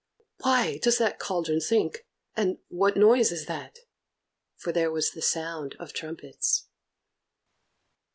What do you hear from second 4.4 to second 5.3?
For there was the